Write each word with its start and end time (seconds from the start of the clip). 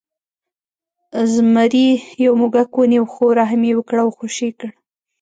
زمري 1.33 1.89
یو 2.23 2.33
موږک 2.41 2.69
ونیو 2.75 3.03
خو 3.13 3.23
رحم 3.39 3.61
یې 3.67 3.73
وکړ 3.77 3.97
او 4.03 4.09
خوشې 4.17 4.47
یې 4.51 4.55
کړ. 4.59 4.69